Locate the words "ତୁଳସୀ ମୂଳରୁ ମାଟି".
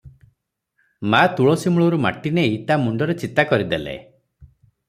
1.41-2.31